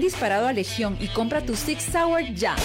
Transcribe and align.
disparado 0.00 0.46
a 0.46 0.52
Legión 0.52 0.96
y 1.00 1.08
compra 1.08 1.40
tu 1.40 1.54
Six 1.56 1.82
Sauer 1.84 2.34
ya. 2.34 2.56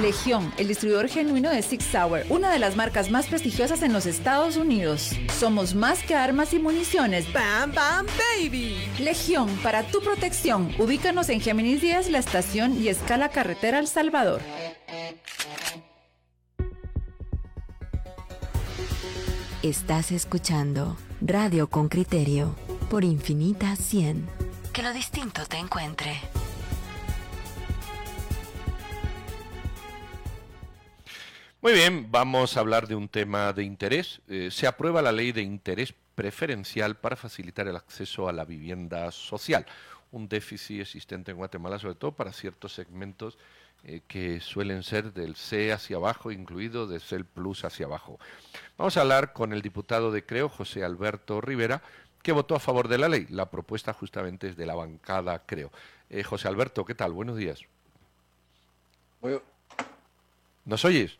Legión, 0.00 0.52
el 0.58 0.68
distribuidor 0.68 1.08
genuino 1.08 1.50
de 1.50 1.62
Six 1.62 1.84
Sauer, 1.84 2.26
una 2.28 2.50
de 2.50 2.58
las 2.58 2.74
marcas 2.74 3.10
más 3.10 3.26
prestigiosas 3.26 3.82
en 3.82 3.92
los 3.92 4.06
Estados 4.06 4.56
Unidos. 4.56 5.12
Somos 5.38 5.74
más 5.74 6.02
que 6.02 6.14
armas 6.14 6.52
y 6.52 6.58
municiones. 6.58 7.32
¡Bam, 7.32 7.72
bam, 7.72 8.06
baby! 8.18 8.76
Legión, 8.98 9.48
para 9.62 9.84
tu 9.84 10.00
protección. 10.00 10.74
Ubícanos 10.78 11.28
en 11.28 11.40
Géminis 11.40 11.80
Díaz, 11.80 12.10
la 12.10 12.18
estación 12.18 12.76
y 12.76 12.88
escala 12.88 13.28
carretera 13.28 13.78
El 13.78 13.86
Salvador. 13.86 14.40
Estás 19.62 20.12
escuchando 20.12 20.96
Radio 21.22 21.70
con 21.70 21.88
Criterio 21.88 22.54
por 22.90 23.02
Infinita 23.02 23.76
100. 23.76 24.43
Que 24.74 24.82
lo 24.82 24.92
distinto 24.92 25.46
te 25.46 25.56
encuentre. 25.56 26.20
Muy 31.62 31.72
bien, 31.74 32.10
vamos 32.10 32.56
a 32.56 32.60
hablar 32.60 32.88
de 32.88 32.96
un 32.96 33.08
tema 33.08 33.52
de 33.52 33.62
interés. 33.62 34.20
Eh, 34.26 34.48
se 34.50 34.66
aprueba 34.66 35.00
la 35.00 35.12
ley 35.12 35.30
de 35.30 35.42
interés 35.42 35.94
preferencial 36.16 36.96
para 36.96 37.14
facilitar 37.14 37.68
el 37.68 37.76
acceso 37.76 38.28
a 38.28 38.32
la 38.32 38.44
vivienda 38.44 39.12
social, 39.12 39.64
un 40.10 40.28
déficit 40.28 40.80
existente 40.80 41.30
en 41.30 41.36
Guatemala, 41.36 41.78
sobre 41.78 41.94
todo 41.94 42.10
para 42.10 42.32
ciertos 42.32 42.74
segmentos 42.74 43.38
eh, 43.84 44.00
que 44.08 44.40
suelen 44.40 44.82
ser 44.82 45.12
del 45.12 45.36
C 45.36 45.72
hacia 45.72 45.98
abajo, 45.98 46.32
incluido 46.32 46.88
de 46.88 46.98
C 46.98 47.22
Plus 47.22 47.64
hacia 47.64 47.86
abajo. 47.86 48.18
Vamos 48.76 48.96
a 48.96 49.02
hablar 49.02 49.32
con 49.32 49.52
el 49.52 49.62
diputado 49.62 50.10
de 50.10 50.26
Creo, 50.26 50.48
José 50.48 50.82
Alberto 50.82 51.40
Rivera, 51.40 51.80
que 52.24 52.32
votó 52.32 52.56
a 52.56 52.58
favor 52.58 52.88
de 52.88 52.96
la 52.96 53.08
ley. 53.08 53.26
La 53.28 53.50
propuesta 53.50 53.92
justamente 53.92 54.48
es 54.48 54.56
de 54.56 54.64
la 54.64 54.74
bancada 54.74 55.42
Creo. 55.44 55.70
Eh, 56.08 56.24
José 56.24 56.48
Alberto, 56.48 56.84
¿qué 56.84 56.94
tal? 56.94 57.12
Buenos 57.12 57.36
días. 57.36 57.60
¿Nos 60.64 60.84
oyes? 60.84 61.18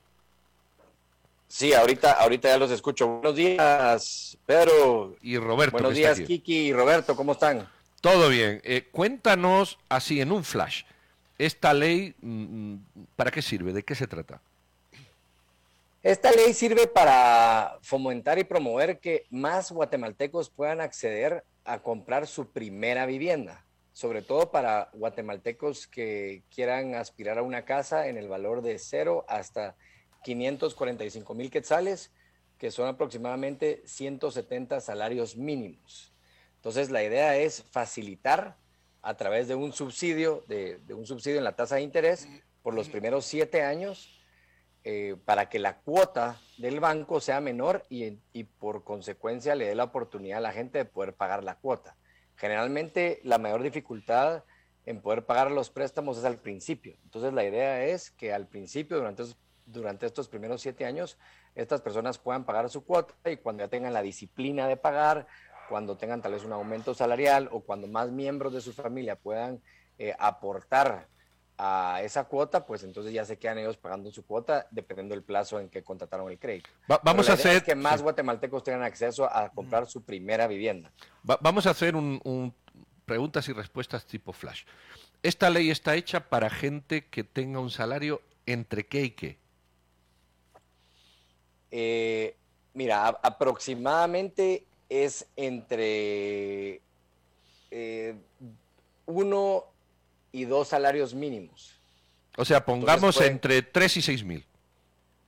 Sí, 1.47 1.75
ahorita, 1.75 2.13
ahorita 2.13 2.49
ya 2.49 2.57
los 2.57 2.71
escucho. 2.71 3.07
Buenos 3.07 3.37
días, 3.37 4.39
Pedro. 4.47 5.15
Y 5.21 5.37
Roberto. 5.37 5.73
Buenos 5.73 5.95
días, 5.95 6.21
Kiki 6.21 6.69
y 6.69 6.73
Roberto, 6.73 7.15
¿cómo 7.15 7.33
están? 7.33 7.69
Todo 8.01 8.31
bien. 8.31 8.63
Eh, 8.65 8.89
cuéntanos 8.91 9.79
así 9.91 10.23
en 10.23 10.33
un 10.33 10.43
flash. 10.43 10.85
¿Esta 11.37 11.75
ley 11.75 12.15
mm, 12.23 12.77
para 13.15 13.31
qué 13.31 13.43
sirve? 13.43 13.75
¿De 13.75 13.83
qué 13.83 13.95
se 13.95 14.07
trata? 14.07 14.41
Esta 16.05 16.33
ley 16.33 16.53
sirve 16.53 16.87
para 16.87 17.79
fomentar 17.81 18.39
y 18.39 18.45
promover 18.45 19.01
que 19.01 19.25
más 19.31 19.73
guatemaltecos 19.73 20.51
puedan 20.51 20.83
acceder 20.83 21.47
a 21.65 21.83
comprar 21.83 22.27
su 22.27 22.53
primera 22.53 23.07
vivienda, 23.07 23.65
sobre 23.95 24.21
todo 24.21 24.51
para 24.51 24.91
guatemaltecos 24.93 25.87
que 25.87 26.43
quieran 26.55 26.95
aspirar 26.95 27.39
a 27.39 27.43
una 27.43 27.65
casa 27.65 28.09
en 28.09 28.19
el 28.19 28.29
valor 28.29 28.61
de 28.61 28.79
cero 28.79 29.25
hasta 29.29 29.77
545 30.25 31.33
mil 31.33 31.51
quetzales, 31.51 32.13
que 32.59 32.71
son 32.71 32.87
aproximadamente 32.87 33.83
170 33.87 34.83
salarios 34.83 35.39
mínimos. 35.39 36.13
Entonces, 36.57 36.91
la 36.91 37.03
idea 37.03 37.39
es 37.39 37.63
facilitar 37.63 38.59
a 39.01 39.17
través 39.17 39.49
de 39.49 39.55
un 39.55 39.73
subsidio, 39.73 40.45
de, 40.49 40.83
un 40.91 41.07
subsidio 41.07 41.39
en 41.39 41.45
la 41.45 41.57
tasa 41.57 41.77
de 41.77 41.83
interés 41.83 42.29
por 42.63 42.75
los 42.75 42.91
primeros 42.91 43.25
siete 43.25 43.63
años, 43.63 44.14
eh, 44.85 45.17
para 45.25 45.49
que 45.49 45.59
la 45.59 45.79
cuota 45.79 46.39
del 46.59 46.79
banco 46.79 47.19
sea 47.21 47.41
menor 47.41 47.85
y, 47.89 48.13
por 48.59 48.85
consecuencia 48.85 49.55
le 49.55 49.67
dé 49.67 49.75
la 49.75 49.85
oportunidad 49.85 50.39
a 50.39 50.43
la 50.43 50.53
gente 50.53 50.79
de 50.79 50.85
poder 50.85 51.15
pagar 51.15 51.43
la 51.43 51.57
cuota. 51.57 51.97
Generalmente 52.37 53.21
la 53.25 53.39
mayor 53.39 53.63
dificultad 53.63 54.45
en 54.85 55.01
poder 55.01 55.25
pagar 55.25 55.51
los 55.51 55.71
préstamos 55.71 56.19
es 56.19 56.25
al 56.25 56.39
principio. 56.39 56.97
Entonces 57.05 57.33
la 57.33 57.45
idea 57.45 57.85
es 57.85 58.11
que 58.11 58.35
al 58.35 58.47
principio, 58.47 58.99
durante 58.99 59.25
durante 59.67 60.05
estos 60.05 60.29
primeros 60.29 60.61
siete 60.61 60.85
años 60.85 61.19
estas 61.55 61.81
personas 61.81 62.19
puedan 62.19 62.45
pagar 62.45 62.69
su 62.69 62.85
cuota 62.85 63.15
y 63.31 63.39
cuando 63.39 63.65
ya 63.65 63.69
tengan 63.69 63.93
la 63.93 64.03
disciplina 64.03 64.69
de 64.69 64.77
pagar, 64.77 65.27
cuando 65.69 65.97
tengan 65.97 66.21
tal 66.21 66.33
vez 66.33 66.45
un 66.45 66.53
aumento 66.53 66.95
salarial 66.95 67.49
o 67.53 67.61
cuando 67.61 67.87
más 67.87 68.11
miembros 68.11 68.53
de 68.53 68.61
su 68.61 68.73
familia 68.73 69.17
puedan 69.17 69.63
eh, 69.99 70.15
aportar 70.19 71.09
a 71.57 72.01
esa 72.03 72.25
cuota, 72.25 72.67
pues 72.67 72.83
entonces 72.83 73.13
ya 73.13 73.25
se 73.25 73.39
quedan 73.39 73.59
ellos 73.59 73.77
pagando 73.77 74.11
su 74.11 74.25
cuota 74.25 74.67
dependiendo 74.71 75.15
del 75.15 75.23
plazo 75.23 75.61
en 75.61 75.69
que 75.69 75.83
contrataron 75.83 76.31
el 76.31 76.39
crédito. 76.39 76.69
vamos 77.03 77.29
a 77.31 77.35
hacer 77.35 77.63
que 77.63 77.75
más 77.75 78.03
guatemaltecos 78.03 78.65
tengan 78.65 78.83
acceso 78.83 79.25
a 79.25 79.51
comprar 79.51 79.87
su 79.87 80.03
primera 80.03 80.47
vivienda. 80.47 80.91
vamos 81.23 81.67
a 81.67 81.71
hacer 81.71 81.95
un, 81.95 82.55
preguntas 83.05 83.49
y 83.49 83.53
respuestas 83.53 84.07
tipo 84.07 84.33
flash. 84.33 84.65
Esta 85.23 85.49
ley 85.49 85.71
está 85.71 85.95
hecha 85.95 86.29
para 86.29 86.51
gente 86.51 87.07
que 87.07 87.25
tenga 87.25 87.61
un 87.61 87.71
salario 87.71 88.21
entre 88.47 88.87
qué 88.87 89.03
y 89.05 89.11
qué. 89.11 89.39
Eh, 91.71 92.37
mira, 92.75 93.09
aproximadamente 93.09 94.67
es 94.89 95.27
entre 95.37 96.83
eh, 97.71 98.15
uno 99.07 99.74
y 100.35 100.47
dos 100.47 100.69
salarios 100.69 101.15
mínimos. 101.15 101.81
O 102.37 102.45
sea, 102.45 102.65
pongamos 102.65 103.21
entre 103.21 103.63
tres 103.63 103.97
y 103.97 104.03
seis 104.03 104.25
mil. 104.25 104.45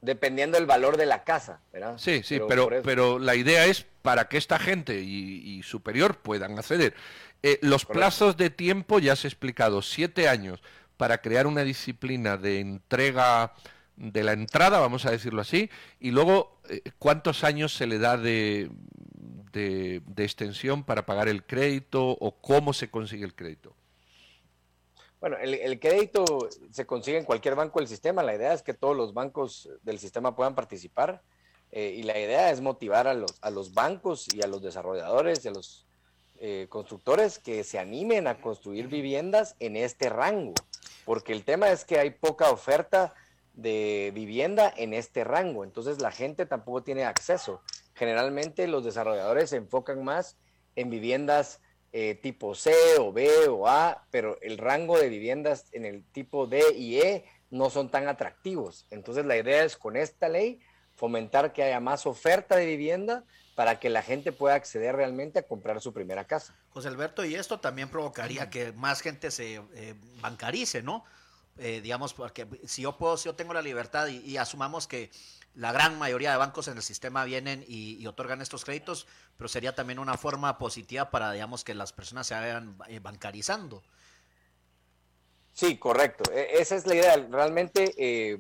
Dependiendo 0.01 0.59
del 0.59 0.67
valor 0.67 0.97
de 0.97 1.07
la 1.07 1.23
casa, 1.23 1.61
¿verdad? 1.73 1.97
Sí, 1.97 2.23
sí, 2.25 2.41
pero, 2.49 2.69
pero, 2.83 3.21
la 3.21 3.37
idea 3.37 3.67
es 3.67 3.87
para 4.03 4.29
que 4.29 4.37
esta 4.37 4.59
gente 4.59 5.01
y, 5.01 5.63
superior 5.63 6.19
puedan 6.19 6.59
acceder. 6.59 6.95
Eh, 7.43 7.59
los 7.63 7.85
plazos 7.85 8.37
de 8.37 8.51
tiempo, 8.51 8.99
ya 8.99 9.15
se 9.15 9.29
ha 9.29 9.31
explicado, 9.31 9.81
siete 9.81 10.29
años 10.29 10.61
para 10.97 11.19
crear 11.19 11.47
una 11.47 11.63
disciplina 11.63 12.37
de 12.37 12.59
entrega 12.61 13.55
de 13.97 14.25
la 14.25 14.33
entrada, 14.33 14.81
vamos 14.81 15.07
a 15.07 15.13
decirlo 15.13 15.41
así, 15.41 15.71
y 16.01 16.11
luego 16.11 16.61
eh, 16.69 16.83
cuántos 16.99 17.45
años 17.45 17.73
se 17.73 17.87
le 17.87 17.99
da 17.99 18.17
de, 18.17 18.71
de, 19.53 20.03
extensión 20.19 20.83
para 20.83 21.07
pagar 21.07 21.29
el 21.29 21.45
crédito 21.45 22.11
o 22.11 22.41
cómo 22.41 22.73
se 22.73 22.91
consigue 22.91 23.25
el 23.25 23.35
crédito. 23.35 23.75
Bueno, 25.29 25.43
el, 25.43 25.81
crédito 25.81 26.49
se 26.71 26.87
consigue 26.87 27.19
en 27.19 27.25
cualquier 27.25 27.57
banco 27.57 27.81
del 27.81 27.89
sistema. 27.89 28.23
La 28.23 28.37
idea 28.37 28.53
es 28.53 28.63
que 28.63 28.75
todos 28.75 28.97
los 28.97 29.13
bancos 29.13 29.69
del 29.83 29.99
sistema 29.99 30.37
puedan 30.37 30.55
participar 30.55 31.21
eh, 31.73 31.97
y 31.99 32.05
la 32.05 32.17
idea 32.17 32.53
es 32.53 32.61
motivar 32.61 33.09
a 33.09 33.15
los, 33.51 33.75
bancos 33.75 34.33
y 34.33 34.45
a 34.45 34.47
los 34.47 34.63
desarrolladores 34.63 35.45
y 35.45 35.49
a 35.49 35.51
los 35.51 35.85
eh, 36.37 36.69
constructores 36.69 37.41
que 37.41 37.65
se 37.65 37.81
animen 37.81 38.29
a 38.29 38.41
construir 38.41 38.87
viviendas 38.87 39.57
en 39.59 39.75
este 39.75 40.11
rango, 40.11 40.55
porque 41.05 41.33
el 41.33 41.43
tema 41.43 41.71
es 41.71 41.85
que 41.85 41.99
hay 41.99 42.11
poca 42.11 42.53
oferta 42.53 43.13
de 43.53 44.13
vivienda 44.15 44.73
en 44.77 44.95
este 44.95 45.25
rango. 45.25 45.65
Entonces 45.65 46.01
la 46.01 46.13
gente 46.13 46.47
tampoco 46.47 46.85
tiene 46.85 47.05
acceso. 47.05 47.63
Generalmente 47.95 48.69
los 48.69 48.85
desarrolladores 48.85 49.51
se 49.51 49.57
enfocan 49.57 50.05
más 50.05 50.37
en 50.77 50.89
viviendas 50.89 51.61
eh, 51.93 52.15
tipo 52.15 52.55
C 52.55 52.75
o 52.99 53.13
B 53.13 53.49
o 53.49 53.69
A, 53.69 54.07
pero 54.11 54.39
el 54.43 54.59
rango 54.59 54.99
de 54.99 55.09
viviendas 55.09 55.67
en 55.73 55.85
el 55.85 56.05
tipo 56.05 56.47
D 56.47 56.63
y 56.77 56.99
E 57.01 57.25
no 57.51 57.71
son 57.71 57.91
tan 57.91 58.09
atractivos. 58.09 58.87
Entonces 58.91 59.25
la 59.25 59.37
idea 59.37 59.65
es 59.65 59.77
con 59.77 59.97
esta 59.97 60.29
ley 60.29 60.61
fomentar 60.95 61.53
que 61.53 61.63
haya 61.63 61.81
más 61.81 62.07
oferta 62.07 62.57
de 62.57 62.67
vivienda 62.67 63.25
para 63.55 63.81
que 63.81 63.89
la 63.89 64.03
gente 64.03 64.33
pueda 64.33 64.55
acceder 64.55 64.97
realmente 64.97 65.39
a 65.39 65.43
comprar 65.43 65.81
su 65.81 65.93
primera 65.93 66.27
casa. 66.27 66.55
José 66.71 66.89
Alberto, 66.89 67.25
y 67.25 67.35
esto 67.35 67.59
también 67.59 67.89
provocaría 67.89 68.51
que 68.51 68.73
más 68.73 69.01
gente 69.01 69.31
se 69.31 69.63
eh, 69.75 69.95
bancarice, 70.21 70.83
¿no? 70.83 71.05
Eh, 71.59 71.81
digamos, 71.81 72.13
porque 72.13 72.47
si 72.67 72.83
yo 72.83 72.99
puedo, 72.99 73.17
si 73.17 73.25
yo 73.25 73.35
tengo 73.35 73.55
la 73.55 73.63
libertad 73.63 74.09
y, 74.09 74.37
asumamos 74.37 74.87
que 74.87 75.11
la 75.57 75.73
gran 75.73 75.99
mayoría 75.99 76.31
de 76.31 76.37
bancos 76.37 76.69
en 76.69 76.77
el 76.77 76.83
sistema 76.83 77.25
vienen 77.25 77.65
y, 77.67 78.07
otorgan 78.07 78.43
estos 78.43 78.65
créditos, 78.65 79.07
pero 79.37 79.49
sería 79.49 79.75
también 79.75 79.99
una 79.99 80.17
forma 80.19 80.59
positiva 80.59 81.11
para, 81.11 81.33
digamos, 81.33 81.65
que 81.65 81.75
las 81.75 81.93
personas 81.93 82.27
se 82.27 82.35
vayan 82.35 82.77
eh, 82.89 83.01
bancarizando. 83.01 83.83
Sí, 85.53 85.79
correcto. 85.79 86.31
E, 86.31 86.61
esa 86.61 86.77
es 86.77 86.87
la 86.87 86.95
idea. 86.95 87.17
Realmente 87.31 87.95
eh, 87.97 88.39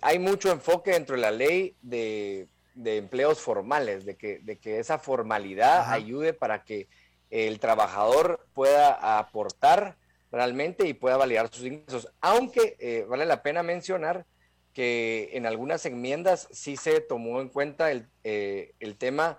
hay 0.00 0.18
mucho 0.18 0.50
enfoque 0.50 0.92
dentro 0.92 1.16
de 1.16 1.20
la 1.20 1.30
ley 1.30 1.76
de, 1.82 2.48
empleos 2.82 3.38
formales, 3.38 4.06
de 4.06 4.16
que, 4.16 4.38
de 4.38 4.58
que 4.58 4.78
esa 4.78 4.98
formalidad 4.98 5.92
ayude 5.92 6.32
para 6.32 6.64
que 6.64 6.88
el 7.28 7.60
trabajador 7.60 8.46
pueda 8.54 9.18
aportar 9.18 9.98
realmente 10.30 10.88
y 10.88 10.94
pueda 10.94 11.18
validar 11.18 11.50
sus 11.52 11.66
ingresos. 11.66 12.08
Aunque 12.22 12.76
eh, 12.78 13.04
vale 13.06 13.26
la 13.26 13.42
pena 13.42 13.62
mencionar 13.62 14.24
que 14.72 15.30
en 15.32 15.46
algunas 15.46 15.84
enmiendas 15.86 16.48
sí 16.50 16.76
se 16.76 17.00
tomó 17.00 17.40
en 17.40 17.48
cuenta 17.48 17.90
el, 17.90 18.06
eh, 18.24 18.72
el 18.80 18.96
tema 18.96 19.38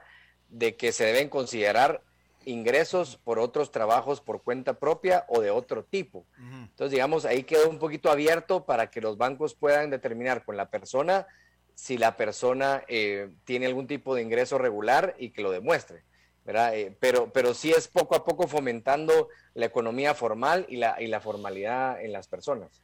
de 0.50 0.76
que 0.76 0.92
se 0.92 1.06
deben 1.06 1.30
considerar 1.30 2.02
ingresos 2.46 3.18
por 3.24 3.40
otros 3.40 3.72
trabajos 3.72 4.22
por 4.22 4.44
cuenta 4.44 4.74
propia 4.80 5.26
o 5.28 5.42
de 5.42 5.52
otro 5.52 5.84
tipo. 5.84 6.26
Entonces, 6.38 6.92
digamos, 6.92 7.26
ahí 7.26 7.44
quedó 7.44 7.70
un 7.70 7.80
poquito 7.80 8.12
abierto 8.12 8.66
para 8.66 8.90
que 8.90 9.02
los 9.02 9.18
bancos 9.18 9.56
puedan 9.56 9.90
determinar 9.90 10.44
con 10.44 10.58
la 10.58 10.70
persona 10.70 11.28
si 11.76 11.98
la 11.98 12.18
persona 12.18 12.84
eh, 12.88 13.30
tiene 13.46 13.66
algún 13.66 13.88
tipo 13.88 14.14
de 14.14 14.22
ingreso 14.22 14.58
regular 14.58 15.16
y 15.18 15.30
que 15.30 15.42
lo 15.42 15.52
demuestre. 15.52 16.04
¿Verdad? 16.46 16.76
Eh, 16.76 16.96
pero, 17.00 17.32
pero 17.32 17.54
sí 17.54 17.72
es 17.72 17.88
poco 17.88 18.16
a 18.16 18.26
poco 18.26 18.48
fomentando 18.48 19.30
la 19.54 19.66
economía 19.66 20.14
formal 20.14 20.66
y 20.70 20.78
la, 20.78 21.02
y 21.02 21.08
la 21.08 21.22
formalidad 21.22 22.02
en 22.04 22.12
las 22.12 22.28
personas. 22.28 22.82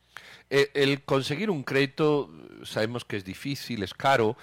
Eh, 0.50 0.70
el 0.74 1.04
conseguir 1.04 1.50
un 1.50 1.64
crédito 1.64 2.30
sabemos 2.64 3.06
que 3.06 3.18
es 3.18 3.26
difícil, 3.26 3.84
es 3.84 3.94
caro. 3.94 4.38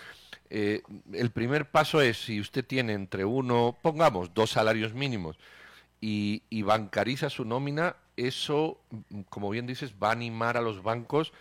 Eh, 0.50 0.82
el 1.12 1.30
primer 1.30 1.70
paso 1.70 2.00
es 2.00 2.18
si 2.18 2.40
usted 2.40 2.64
tiene 2.64 2.92
entre 2.92 3.24
uno, 3.24 3.76
pongamos, 3.82 4.32
dos 4.34 4.50
salarios 4.50 4.94
mínimos 4.94 5.38
y, 6.00 6.42
y 6.50 6.62
bancariza 6.62 7.30
su 7.30 7.44
nómina, 7.44 7.96
eso, 8.16 8.78
como 9.28 9.50
bien 9.50 9.66
dices, 9.66 9.94
va 10.02 10.10
a 10.10 10.12
animar 10.12 10.56
a 10.56 10.60
los 10.60 10.82
bancos 10.82 11.32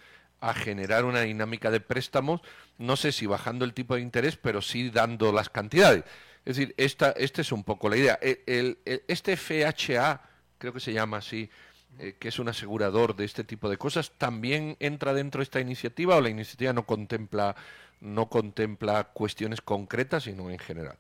a 0.42 0.54
generar 0.54 1.06
una 1.06 1.22
dinámica 1.22 1.72
de 1.72 1.80
préstamos, 1.80 2.42
no 2.78 2.96
sé 2.96 3.12
si 3.12 3.26
bajando 3.26 3.66
el 3.66 3.74
tipo 3.74 3.96
de 3.96 4.02
interés, 4.02 4.38
pero 4.38 4.62
sí 4.62 4.90
dando 4.90 5.32
las 5.32 5.50
cantidades. 5.50 6.04
Es 6.46 6.58
decir, 6.58 6.76
esta, 6.78 7.12
esta 7.12 7.42
es 7.42 7.52
un 7.52 7.64
poco 7.64 7.90
la 7.90 7.98
idea. 7.98 8.20
El, 8.22 8.78
este 8.86 9.36
FHA, 9.36 10.22
creo 10.60 10.74
que 10.74 10.80
se 10.80 10.94
llama 10.94 11.18
así, 11.18 11.50
eh, 11.98 12.16
que 12.20 12.28
es 12.28 12.38
un 12.38 12.48
asegurador 12.48 13.16
de 13.16 13.26
este 13.26 13.44
tipo 13.44 13.68
de 13.68 13.78
cosas, 13.78 14.12
¿también 14.18 14.78
entra 14.80 15.14
dentro 15.14 15.40
de 15.40 15.44
esta 15.44 15.60
iniciativa 15.60 16.16
o 16.16 16.22
la 16.22 16.30
iniciativa 16.30 16.72
no 16.72 16.86
contempla, 16.86 17.56
no 18.00 18.30
contempla 18.30 19.06
cuestiones 19.06 19.62
concretas, 19.62 20.24
sino 20.24 20.52
en 20.52 20.60
general? 20.60 20.98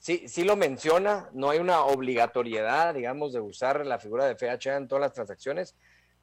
Sí, 0.00 0.26
sí 0.26 0.42
lo 0.44 0.56
menciona, 0.56 1.28
no 1.32 1.50
hay 1.50 1.58
una 1.60 1.82
obligatoriedad, 1.82 2.94
digamos, 2.94 3.32
de 3.32 3.40
usar 3.40 3.84
la 3.86 3.98
figura 3.98 4.26
de 4.26 4.34
FHA 4.34 4.76
en 4.76 4.88
todas 4.88 5.02
las 5.02 5.12
transacciones, 5.12 5.76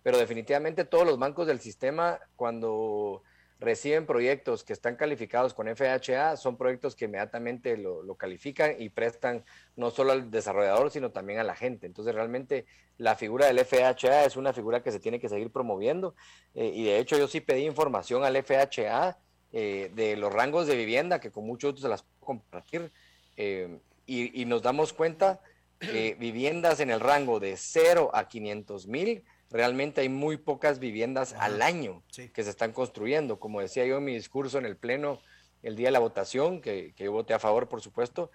pero 0.03 0.18
definitivamente 0.18 0.86
todos 0.86 1.06
los 1.06 1.18
bancos 1.18 1.47
del 1.47 1.59
sistema, 1.59 2.19
cuando 2.36 3.24
reciben 3.60 4.06
proyectos 4.06 4.63
que 4.63 4.74
están 4.74 4.96
calificados 4.96 5.54
con 5.54 5.68
FHA, 5.74 6.38
son 6.38 6.57
proyectos 6.57 6.96
que 6.96 7.06
inmediatamente 7.06 7.78
lo, 7.78 8.16
califican 8.16 8.75
y 8.78 8.90
prestan 8.90 9.44
no 9.75 9.92
solo 9.92 10.12
al 10.12 10.30
desarrollador, 10.30 10.92
sino 10.92 11.12
también 11.12 11.40
a 11.40 11.44
la 11.44 11.56
gente. 11.56 11.88
Entonces, 11.88 12.13
realmente 12.13 12.66
la 12.98 13.16
figura 13.16 13.48
del 13.48 13.60
FHA 13.60 14.25
es 14.25 14.36
una 14.36 14.54
figura 14.54 14.84
que 14.84 14.92
se 14.92 15.00
tiene 15.00 15.19
que 15.19 15.30
seguir 15.30 15.52
promoviendo. 15.52 16.16
Eh, 16.54 16.72
y 16.74 16.86
de 16.86 17.00
hecho, 17.00 17.18
yo 17.18 17.28
sí 17.28 17.42
pedí 17.42 17.66
información 17.66 18.24
al 18.24 18.36
FHA 18.44 19.18
eh, 19.54 19.92
de 19.96 20.18
los 20.18 20.34
rangos 20.34 20.68
de 20.68 20.75
vivienda, 20.75 21.19
que 21.19 21.31
con 21.31 21.46
mucho 21.46 21.68
gusto 21.68 21.81
se 21.81 21.90
las 21.90 22.04
puedo 22.04 22.40
compartir. 22.40 22.92
Eh, 23.38 23.80
y, 24.06 24.42
y, 24.42 24.46
nos 24.46 24.62
damos 24.62 24.94
cuenta 24.94 25.42
que 25.80 26.16
viviendas 26.19 26.80
en 26.80 26.90
el 26.90 27.00
rango 27.00 27.40
de 27.40 27.57
0 27.57 28.12
a 28.13 28.28
500 28.28 28.88
mil 28.88 29.24
realmente 29.51 30.01
hay 30.01 30.09
muy 30.09 30.38
pocas 30.38 30.80
viviendas 30.80 31.33
al 31.33 31.62
año 31.62 32.03
que 32.33 32.44
se 32.44 32.50
están 32.50 32.71
construyendo. 32.71 33.39
Como 33.39 33.62
decía 33.62 33.86
yo 33.86 33.97
en 33.97 34.03
mi 34.03 34.13
discurso 34.13 34.57
en 34.57 34.65
el 34.65 34.77
Pleno 34.77 35.19
el 35.63 35.75
día 35.75 35.88
de 35.88 35.92
la 35.94 36.00
votación, 36.00 36.62
que, 36.62 36.94
que 36.95 37.06
yo 37.06 37.12
voté 37.12 37.33
a 37.33 37.39
favor, 37.39 37.68
por 37.68 37.81
supuesto, 37.81 38.31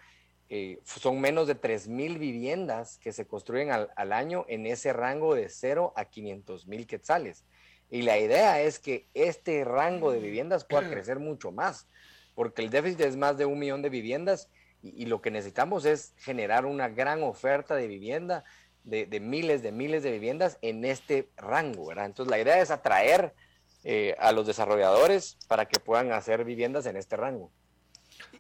eh, 0.49 0.81
son 0.85 1.21
menos 1.21 1.47
de 1.47 1.55
3.000 1.55 2.19
viviendas 2.19 2.99
que 2.99 3.13
se 3.13 3.25
construyen 3.25 3.71
al, 3.71 3.91
al, 3.95 4.13
año 4.13 4.45
en 4.49 4.67
ese 4.67 4.93
rango 4.93 5.37
de 5.37 5.49
0 5.49 5.93
a 5.95 6.07
500 6.07 6.67
mil 6.67 6.89
quetzales. 6.89 7.45
Y 7.89 8.03
la 8.03 8.19
idea 8.19 8.61
es 8.61 8.81
que 8.81 9.07
este 9.15 9.65
rango 9.65 10.11
de 10.11 10.19
viviendas 10.19 10.65
pueda 10.65 10.89
mm. 10.89 10.91
crecer 10.91 11.21
mucho 11.21 11.53
más, 11.53 11.87
porque 12.35 12.63
el 12.63 12.71
déficit 12.71 13.01
es 13.03 13.17
más 13.17 13.39
de 13.39 13.47
un 13.47 13.61
millón 13.61 13.81
de 13.81 13.91
viviendas 13.91 14.49
y, 14.83 15.05
y 15.05 15.07
lo 15.07 15.21
que 15.21 15.31
necesitamos 15.31 15.85
es 15.85 16.15
generar 16.17 16.67
una 16.67 16.89
gran 16.89 17.23
oferta 17.23 17.77
de 17.77 17.87
vivienda 17.87 18.43
de, 18.85 19.21
miles 19.21 19.63
de 19.63 19.73
miles 19.73 20.03
de 20.03 20.13
viviendas 20.13 20.59
en 20.63 20.85
este 20.85 21.29
rango, 21.37 21.87
¿verdad? 21.87 22.07
Entonces 22.07 22.31
la 22.31 22.41
idea 22.41 22.61
es 22.61 22.71
atraer 22.71 23.35
eh, 23.85 24.15
a 24.19 24.33
los 24.33 24.47
desarrolladores 24.47 25.37
para 25.49 25.67
que 25.67 25.81
puedan 25.81 26.13
hacer 26.13 26.45
viviendas 26.45 26.87
en 26.87 26.97
este 26.97 27.17
rango. 27.17 27.51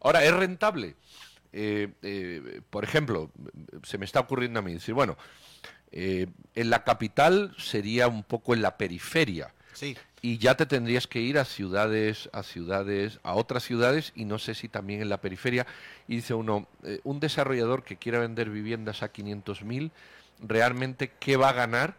Ahora, 0.00 0.24
¿es 0.24 0.34
rentable? 0.34 0.96
Eh, 1.52 1.88
eh, 2.02 2.60
por 2.70 2.84
ejemplo, 2.84 3.30
se 3.82 3.98
me 3.98 4.04
está 4.04 4.20
ocurriendo 4.20 4.58
a 4.58 4.62
mí 4.62 4.74
decir, 4.74 4.94
bueno, 4.94 5.16
en 5.92 6.70
la 6.70 6.84
capital 6.84 7.54
sería 7.58 8.06
un 8.06 8.22
poco 8.22 8.54
en 8.54 8.62
la 8.62 8.76
periferia. 8.76 9.52
Sí. 9.72 9.96
Y 10.22 10.38
ya 10.38 10.54
te 10.54 10.66
tendrías 10.66 11.06
que 11.06 11.20
ir 11.20 11.38
a 11.38 11.44
ciudades, 11.44 12.28
a 12.32 12.42
ciudades, 12.42 13.18
a 13.22 13.34
otras 13.34 13.64
ciudades 13.64 14.12
y 14.14 14.26
no 14.26 14.38
sé 14.38 14.54
si 14.54 14.68
también 14.68 15.00
en 15.00 15.08
la 15.08 15.20
periferia. 15.20 15.66
Y 16.06 16.16
dice 16.16 16.34
uno, 16.34 16.68
un 17.02 17.18
desarrollador 17.18 17.82
que 17.82 17.96
quiera 17.96 18.20
vender 18.20 18.50
viviendas 18.50 19.02
a 19.02 19.10
500 19.10 19.62
mil, 19.62 19.90
realmente 20.40 21.12
qué 21.18 21.36
va 21.36 21.50
a 21.50 21.54
ganar 21.54 21.96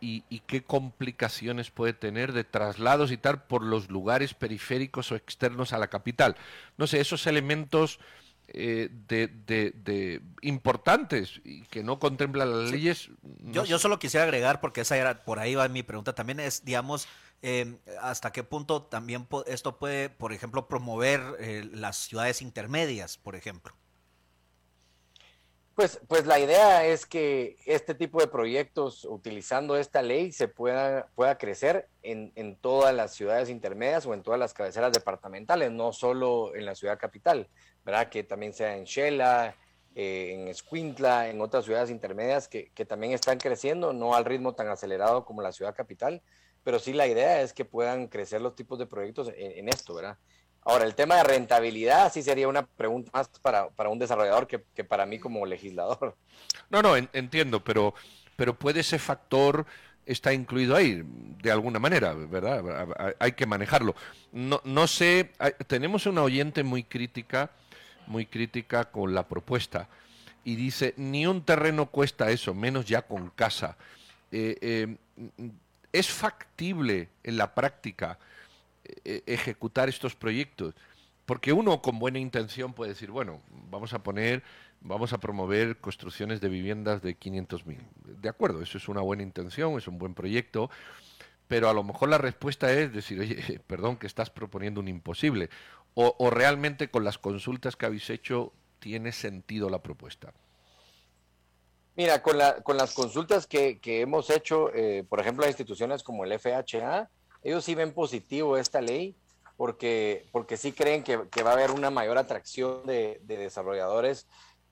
y, 0.00 0.40
qué 0.48 0.64
complicaciones 0.64 1.70
puede 1.70 1.92
tener 1.92 2.32
de 2.32 2.42
traslados 2.42 3.12
y 3.12 3.16
tal 3.16 3.44
por 3.44 3.62
los 3.62 3.88
lugares 3.88 4.34
periféricos 4.34 5.12
o 5.12 5.16
externos 5.16 5.72
a 5.72 5.78
la 5.78 5.88
capital. 5.88 6.36
No 6.76 6.88
sé, 6.88 7.00
esos 7.00 7.26
elementos 7.28 8.00
eh, 8.48 8.88
de, 8.90 10.20
importantes 10.40 11.40
y 11.44 11.62
que 11.62 11.84
no 11.84 12.00
contemplan 12.00 12.50
las 12.50 12.72
leyes. 12.72 13.10
yo, 13.38 13.64
yo, 13.64 13.78
solo 13.78 14.00
quisiera 14.00 14.24
agregar, 14.24 14.60
porque 14.60 14.80
esa 14.80 14.96
era, 14.96 15.24
por 15.24 15.38
ahí 15.38 15.54
va 15.54 15.68
mi 15.68 15.84
pregunta 15.84 16.14
también, 16.16 16.40
es, 16.40 16.64
digamos, 16.64 17.06
eh, 17.42 17.76
hasta 18.00 18.32
qué 18.32 18.44
punto 18.44 18.82
también 18.82 19.28
esto 19.46 19.78
puede, 19.78 20.10
por 20.10 20.32
ejemplo, 20.32 20.68
promover 20.68 21.20
eh, 21.38 21.68
las 21.72 21.96
ciudades 21.96 22.42
intermedias, 22.42 23.18
por 23.18 23.36
ejemplo. 23.36 23.74
Pues, 25.74 26.00
pues 26.06 26.26
la 26.26 26.38
idea 26.38 26.84
es 26.84 27.06
que 27.06 27.56
este 27.64 27.94
tipo 27.94 28.20
de 28.20 28.26
proyectos, 28.26 29.06
utilizando 29.06 29.76
esta 29.76 30.02
ley, 30.02 30.30
se 30.30 30.46
pueda, 30.46 31.08
pueda 31.14 31.38
crecer 31.38 31.88
en, 32.02 32.30
en, 32.34 32.56
todas 32.56 32.94
las 32.94 33.14
ciudades 33.14 33.48
intermedias 33.48 34.04
o 34.04 34.12
en 34.12 34.22
todas 34.22 34.38
las 34.38 34.52
cabeceras 34.52 34.92
departamentales, 34.92 35.72
no 35.72 35.94
solo 35.94 36.54
en 36.54 36.66
la 36.66 36.74
ciudad 36.74 36.98
capital, 36.98 37.48
¿verdad? 37.86 38.10
Que 38.10 38.22
también 38.22 38.52
sea 38.52 38.76
en 38.76 38.84
Shela, 38.84 39.56
eh, 39.94 40.32
en 40.34 40.48
Escuintla, 40.48 41.30
en 41.30 41.40
otras 41.40 41.64
ciudades 41.64 41.88
intermedias 41.88 42.48
que, 42.48 42.70
que, 42.74 42.84
también 42.84 43.14
están 43.14 43.38
creciendo, 43.38 43.94
no 43.94 44.14
al 44.14 44.26
ritmo 44.26 44.54
tan 44.54 44.68
acelerado 44.68 45.24
como 45.24 45.40
la 45.40 45.52
ciudad 45.52 45.74
capital, 45.74 46.22
pero 46.64 46.78
sí 46.78 46.92
la 46.92 47.06
idea 47.06 47.40
es 47.40 47.54
que 47.54 47.64
puedan 47.64 48.08
crecer 48.08 48.42
los 48.42 48.54
tipos 48.54 48.78
de 48.78 48.86
proyectos 48.86 49.28
en, 49.28 49.52
en 49.52 49.68
esto, 49.70 49.94
¿verdad? 49.94 50.18
Ahora, 50.64 50.84
el 50.84 50.94
tema 50.94 51.16
de 51.16 51.24
rentabilidad 51.24 52.12
sí 52.12 52.22
sería 52.22 52.46
una 52.46 52.64
pregunta 52.64 53.10
más 53.12 53.28
para, 53.40 53.68
para 53.70 53.88
un 53.88 53.98
desarrollador 53.98 54.46
que, 54.46 54.62
que, 54.74 54.84
para 54.84 55.06
mí 55.06 55.18
como 55.18 55.44
legislador. 55.44 56.16
No, 56.70 56.82
no, 56.82 56.96
entiendo, 56.96 57.62
pero, 57.62 57.94
pero 58.36 58.54
puede 58.54 58.80
ese 58.80 58.98
factor 58.98 59.66
está 60.06 60.32
incluido 60.32 60.76
ahí, 60.76 61.02
de 61.42 61.50
alguna 61.50 61.78
manera, 61.78 62.12
¿verdad? 62.12 63.14
Hay 63.18 63.32
que 63.32 63.46
manejarlo. 63.46 63.94
No, 64.32 64.60
no 64.64 64.86
sé, 64.86 65.32
tenemos 65.66 66.06
una 66.06 66.22
oyente 66.22 66.62
muy 66.62 66.84
crítica, 66.84 67.50
muy 68.06 68.26
crítica 68.26 68.84
con 68.86 69.14
la 69.14 69.26
propuesta, 69.26 69.88
y 70.44 70.56
dice, 70.56 70.94
ni 70.96 71.26
un 71.26 71.44
terreno 71.44 71.86
cuesta 71.86 72.30
eso, 72.30 72.52
menos 72.54 72.84
ya 72.86 73.02
con 73.02 73.30
casa. 73.30 73.76
Eh, 74.32 74.56
eh, 74.60 74.96
¿Es 75.92 76.08
factible 76.08 77.08
en 77.22 77.36
la 77.36 77.54
práctica? 77.54 78.18
E-, 78.84 79.22
ejecutar 79.26 79.88
estos 79.88 80.14
proyectos. 80.14 80.74
Porque 81.26 81.52
uno 81.52 81.80
con 81.82 81.98
buena 81.98 82.18
intención 82.18 82.72
puede 82.72 82.90
decir, 82.90 83.10
bueno, 83.10 83.40
vamos 83.70 83.92
a 83.92 84.02
poner, 84.02 84.42
vamos 84.80 85.12
a 85.12 85.18
promover 85.18 85.78
construcciones 85.78 86.40
de 86.40 86.48
viviendas 86.48 87.00
de 87.00 87.16
500.000. 87.16 87.78
De 88.20 88.28
acuerdo, 88.28 88.60
eso 88.60 88.76
es 88.76 88.88
una 88.88 89.00
buena 89.00 89.22
intención, 89.22 89.78
es 89.78 89.86
un 89.86 89.98
buen 89.98 90.14
proyecto, 90.14 90.68
pero 91.46 91.68
a 91.68 91.74
lo 91.74 91.84
mejor 91.84 92.08
la 92.08 92.18
respuesta 92.18 92.72
es 92.72 92.92
decir, 92.92 93.20
oye, 93.20 93.60
perdón, 93.66 93.96
que 93.96 94.06
estás 94.06 94.30
proponiendo 94.30 94.80
un 94.80 94.88
imposible. 94.88 95.48
O, 95.94 96.30
realmente 96.30 96.90
con 96.90 97.04
las 97.04 97.18
consultas 97.18 97.76
que 97.76 97.86
habéis 97.86 98.08
hecho 98.08 98.52
tiene 98.78 99.12
sentido 99.12 99.68
la 99.68 99.82
propuesta. 99.82 100.32
Mira, 101.94 102.22
con, 102.22 102.38
la, 102.38 102.62
con 102.62 102.78
las 102.78 102.94
consultas 102.94 103.46
que, 103.46 103.78
que 103.78 104.00
hemos 104.00 104.30
hecho, 104.30 104.74
eh, 104.74 105.04
por 105.06 105.20
ejemplo, 105.20 105.44
a 105.44 105.48
instituciones 105.48 106.02
como 106.02 106.24
el 106.24 106.32
FHA, 106.38 107.10
ellos 107.42 107.64
sí 107.64 107.74
ven 107.74 107.92
positivo 107.92 108.56
esta 108.56 108.80
ley 108.80 109.16
porque, 109.56 110.26
porque 110.32 110.56
sí 110.56 110.72
creen 110.72 111.04
que, 111.04 111.16
va 111.42 111.50
a 111.50 111.52
haber 111.52 111.70
una 111.70 111.90
mayor 111.90 112.18
atracción 112.18 112.84
de, 112.86 113.20
desarrolladores 113.24 114.26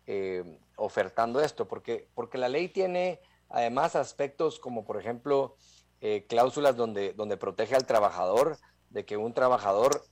eh, 0.06 0.58
ofertando 0.76 1.40
esto, 1.40 1.68
porque, 1.68 2.08
porque 2.14 2.38
la 2.38 2.48
ley 2.48 2.68
tiene 2.68 3.20
además 3.48 3.96
aspectos 3.96 4.58
como, 4.58 4.84
por 4.84 4.98
ejemplo, 4.98 5.56
eh, 6.00 6.26
cláusulas 6.28 6.76
donde, 6.76 7.12
donde 7.12 7.36
protege 7.36 7.76
al 7.76 7.86
trabajador, 7.86 8.58
de 8.88 9.04
que 9.04 9.16
un 9.16 9.34
trabajador, 9.34 10.02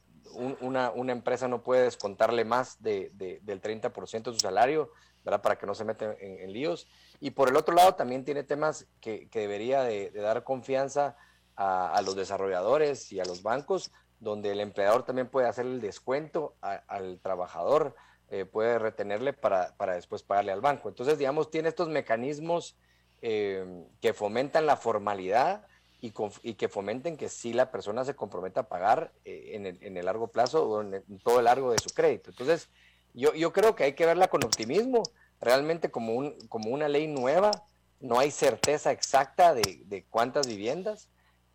una, 0.61 0.93
empresa 1.09 1.49
no 1.49 1.63
puede 1.63 1.83
descontarle 1.83 2.45
más 2.45 2.81
de, 2.81 3.11
del 3.43 3.61
30% 3.61 4.23
de 4.23 4.33
su 4.33 4.39
salario, 4.39 4.93
¿verdad? 5.25 5.43
Para 5.43 5.59
que 5.59 5.67
no 5.67 5.75
se 5.75 5.85
meta 5.85 6.15
en, 6.21 6.53
líos. 6.53 6.87
Y 7.19 7.31
por 7.31 7.49
el 7.49 7.57
otro 7.57 7.75
lado 7.75 7.95
también 7.95 8.25
tiene 8.25 8.45
temas 8.45 8.87
que, 9.01 9.29
debería 9.33 9.83
de, 9.83 10.11
de 10.11 10.21
dar 10.21 10.45
confianza 10.45 11.17
a, 11.59 12.01
los 12.03 12.15
desarrolladores 12.15 13.13
y 13.13 13.19
a 13.19 13.25
los 13.25 13.43
bancos, 13.43 13.91
donde 14.21 14.53
el 14.53 14.61
empleador 14.61 15.05
también 15.05 15.29
puede 15.29 15.49
hacer 15.49 15.67
el 15.67 15.81
descuento 15.81 16.55
al 16.61 17.19
trabajador, 17.21 17.97
eh, 18.31 18.45
puede 18.45 18.79
retenerle 18.79 19.33
para, 19.33 19.75
para, 19.77 19.95
después 19.95 20.23
pagarle 20.23 20.53
al 20.53 20.61
banco. 20.61 20.89
Entonces, 20.89 21.19
digamos, 21.19 21.51
tiene 21.51 21.69
estos 21.69 21.89
mecanismos 21.89 22.77
eh, 23.23 23.85
que 24.01 24.13
fomentan 24.13 24.67
la 24.67 24.77
formalidad 24.77 25.67
y, 26.01 26.13
y, 26.43 26.55
que 26.55 26.69
fomenten 26.69 27.17
que 27.17 27.29
sí 27.29 27.53
la 27.53 27.73
persona 27.73 28.05
se 28.05 28.15
comprometa 28.15 28.61
a 28.61 28.69
pagar 28.69 29.13
eh, 29.25 29.51
en, 29.55 29.67
el, 29.67 29.79
en, 29.83 29.97
el, 29.97 30.05
largo 30.05 30.29
plazo 30.29 30.69
o 30.69 30.83
en, 30.83 31.03
todo 31.25 31.41
el 31.41 31.47
largo 31.47 31.73
de 31.73 31.79
su 31.79 31.91
crédito. 31.91 32.31
Entonces, 32.31 32.69
yo, 33.15 33.35
yo 33.35 33.53
creo 33.53 33.75
que 33.75 33.83
hay 33.83 33.95
que 33.95 34.07
verla 34.07 34.29
con 34.29 34.45
optimismo, 34.45 35.03
realmente 35.41 35.91
como, 35.91 36.15
un, 36.15 36.39
como 36.49 36.71
una 36.71 36.87
ley 36.87 37.09
nueva, 37.09 37.51
no 37.99 38.21
hay 38.21 38.31
certeza 38.31 38.93
exacta 38.93 39.55
de, 39.55 39.83
de 39.87 40.05
cuántas 40.05 40.47
viviendas, 40.47 41.09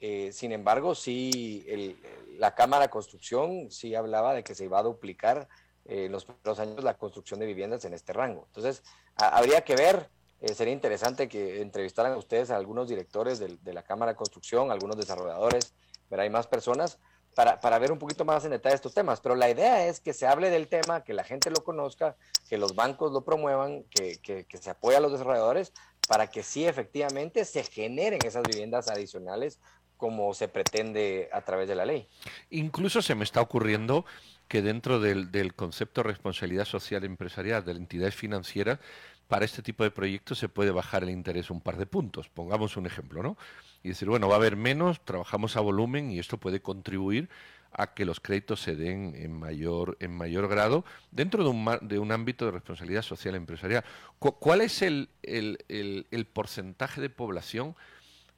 eh, 0.05 0.33
sin 0.33 0.51
embargo, 0.51 0.95
sí, 0.95 1.65
la 2.37 2.53
Cámara 2.55 2.83
de 2.83 2.89
Construcción 2.89 3.71
sí 3.71 3.95
hablaba 3.95 4.33
de 4.33 4.43
que 4.43 4.53
se 4.53 4.65
iba 4.65 4.77
a 4.77 4.83
duplicar 4.83 5.47
eh, 5.85 6.07
en 6.07 6.11
los 6.11 6.25
primeros 6.25 6.59
años 6.59 6.83
la 6.83 6.97
construcción 6.97 7.39
de 7.39 7.45
viviendas 7.45 7.85
en 7.85 7.93
este 7.93 8.11
rango. 8.11 8.43
Entonces, 8.47 8.83
habría 9.15 9.61
que 9.61 9.77
ver, 9.77 10.09
eh, 10.41 10.53
sería 10.53 10.73
interesante 10.73 11.29
que 11.29 11.61
entrevistaran 11.61 12.11
a 12.11 12.17
ustedes 12.17 12.51
a 12.51 12.57
algunos 12.57 12.89
directores 12.89 13.39
de, 13.39 13.57
de 13.61 13.73
la 13.73 13.83
Cámara 13.83 14.11
de 14.11 14.17
Construcción, 14.17 14.71
algunos 14.71 14.97
desarrolladores, 14.97 15.73
ver 16.09 16.19
hay 16.19 16.29
más 16.29 16.47
personas, 16.47 16.99
para, 17.33 17.61
para, 17.61 17.79
ver 17.79 17.93
un 17.93 17.97
poquito 17.97 18.25
más 18.25 18.43
en 18.43 18.51
detalle 18.51 18.75
estos 18.75 18.93
temas. 18.93 19.21
Pero 19.21 19.35
la 19.35 19.49
idea 19.49 19.87
es 19.87 20.01
que 20.01 20.11
se 20.11 20.27
hable 20.27 20.49
del 20.49 20.67
tema, 20.67 21.05
que 21.05 21.13
la 21.13 21.23
gente 21.23 21.49
lo 21.49 21.63
conozca, 21.63 22.17
que 22.49 22.57
los 22.57 22.75
bancos 22.75 23.13
lo 23.13 23.23
promuevan, 23.23 23.83
que, 23.83 24.17
que, 24.17 24.43
que 24.43 24.57
se 24.57 24.69
apoye 24.69 24.97
a 24.97 24.99
los 24.99 25.13
desarrolladores 25.13 25.71
para 26.07 26.27
que 26.27 26.43
sí 26.43 26.65
efectivamente 26.65 27.45
se 27.45 27.63
generen 27.63 28.19
esas 28.25 28.43
viviendas 28.43 28.89
adicionales 28.89 29.59
como 30.03 30.33
se 30.33 30.49
pretende 30.49 31.29
a 31.31 31.39
través 31.43 31.65
de 31.65 31.75
la 31.75 31.85
ley. 31.85 32.05
Incluso 32.49 33.01
se 33.01 33.15
me 33.15 33.23
está 33.23 33.39
ocurriendo 33.39 34.03
que 34.49 34.61
dentro 34.61 34.99
del, 34.99 35.53
concepto 35.55 36.01
de 36.01 36.09
responsabilidad 36.09 36.65
social 36.65 37.05
empresarial 37.05 37.63
de 37.63 37.73
la 37.73 37.79
entidad 37.79 38.11
financiera, 38.11 38.81
para 39.29 39.45
este 39.45 39.61
tipo 39.61 39.81
de 39.85 39.91
proyectos 39.91 40.39
se 40.39 40.49
puede 40.49 40.71
bajar 40.71 41.03
el 41.03 41.09
interés 41.09 41.49
un 41.49 41.61
par 41.61 41.77
de 41.77 41.85
puntos. 41.85 42.27
Pongamos 42.27 42.75
un 42.75 42.85
ejemplo, 42.85 43.23
¿no? 43.23 43.37
Y 43.81 43.87
decir, 43.87 44.09
bueno, 44.09 44.27
va 44.27 44.33
a 44.33 44.39
haber 44.39 44.57
menos, 44.57 44.99
trabajamos 45.05 45.55
a 45.55 45.61
volumen 45.61 46.11
y 46.11 46.19
esto 46.19 46.37
puede 46.37 46.61
contribuir 46.61 47.29
a 47.71 47.93
que 47.93 48.03
los 48.03 48.19
créditos 48.19 48.61
se 48.61 48.75
den 48.75 49.15
en 49.15 49.31
mayor, 49.31 49.95
en 50.01 50.11
mayor 50.11 50.49
grado 50.49 50.83
dentro 51.11 51.45
de 51.45 51.49
un, 51.49 51.79
de 51.81 51.97
un 51.97 52.11
ámbito 52.11 52.43
de 52.43 52.51
responsabilidad 52.51 53.03
social 53.03 53.35
empresarial. 53.35 53.85
¿Cuál 54.19 54.59
es 54.59 54.81
el, 54.81 55.07
el 55.21 56.25
porcentaje 56.25 56.99
de 56.99 57.09
población 57.09 57.77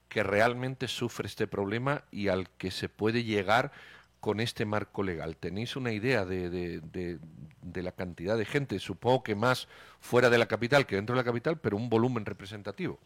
que 0.10 0.24
realmente 0.24 0.88
sufre 0.88 1.28
este 1.28 1.48
problema 1.48 2.04
y 2.12 2.28
al 2.28 2.50
que 2.52 2.72
se 2.72 2.90
puede 2.90 3.24
llegar 3.24 3.72
con 4.20 4.40
este 4.40 4.66
marco 4.66 5.04
legal? 5.04 5.38
¿Tenéis 5.38 5.76
una 5.76 5.92
idea 5.92 6.26
de, 6.26 6.50
de, 6.50 6.80
de, 6.82 7.20
de, 7.62 7.84
la 7.84 7.92
cantidad 7.92 8.38
de 8.38 8.46
gente? 8.46 8.80
Supongo 8.80 9.24
que 9.24 9.36
más 9.36 9.68
fuera 10.00 10.30
de 10.30 10.38
la 10.38 10.48
capital 10.48 10.86
que 10.86 10.96
dentro 10.96 11.16
de 11.16 11.22
la 11.22 11.26
capital, 11.26 11.60
pero 11.60 11.78
un 11.78 11.90
volumen 11.90 12.26
representativo. 12.26 13.00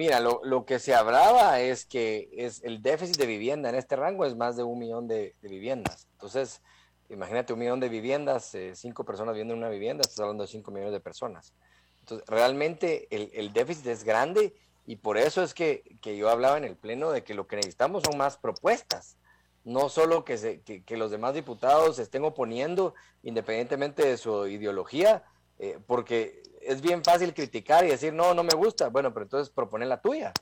Mira, 0.00 0.18
lo, 0.18 0.40
lo 0.44 0.64
que 0.64 0.78
se 0.78 0.94
hablaba 0.94 1.60
es 1.60 1.84
que 1.84 2.30
es 2.32 2.62
el 2.64 2.80
déficit 2.80 3.18
de 3.18 3.26
vivienda 3.26 3.68
en 3.68 3.74
este 3.74 3.96
rango 3.96 4.24
es 4.24 4.34
más 4.34 4.56
de 4.56 4.62
un 4.62 4.78
millón 4.78 5.06
de, 5.06 5.34
viviendas. 5.42 6.06
Entonces, 6.12 6.62
imagínate 7.10 7.52
un 7.52 7.58
millón 7.58 7.80
de 7.80 7.90
viviendas, 7.90 8.54
eh, 8.54 8.74
cinco 8.74 9.04
personas 9.04 9.34
viviendo 9.34 9.52
en 9.52 9.58
una 9.58 9.68
vivienda, 9.68 10.00
estás 10.00 10.20
hablando 10.20 10.44
de 10.44 10.48
cinco 10.48 10.70
millones 10.70 10.94
de 10.94 11.00
personas. 11.00 11.52
Entonces, 12.00 12.26
realmente 12.28 13.08
el, 13.10 13.30
el 13.34 13.52
déficit 13.52 13.88
es 13.88 14.02
grande 14.02 14.54
y 14.90 14.96
por 14.96 15.18
eso 15.18 15.44
es 15.44 15.54
que, 15.54 15.84
que, 16.02 16.16
yo 16.16 16.28
hablaba 16.28 16.58
en 16.58 16.64
el 16.64 16.74
Pleno 16.74 17.12
de 17.12 17.22
que 17.22 17.32
lo 17.32 17.46
que 17.46 17.54
necesitamos 17.54 18.02
son 18.02 18.18
más 18.18 18.36
propuestas, 18.36 19.18
no 19.62 19.88
solo 19.88 20.24
que, 20.24 20.62
que, 20.84 20.96
los 20.96 21.12
demás 21.12 21.32
diputados 21.32 21.94
se 21.94 22.02
estén 22.02 22.24
oponiendo 22.24 22.94
independientemente 23.22 24.04
de 24.04 24.16
su 24.16 24.48
ideología, 24.48 25.22
eh, 25.60 25.78
porque 25.86 26.42
es 26.60 26.80
bien 26.80 27.04
fácil 27.04 27.34
criticar 27.34 27.84
y 27.84 27.90
decir, 27.90 28.12
no, 28.12 28.34
no 28.34 28.42
me 28.42 28.56
gusta, 28.56 28.88
bueno, 28.88 29.14
pero 29.14 29.26
entonces 29.26 29.54
propone 29.54 29.86
la 29.86 30.02
tuya, 30.02 30.32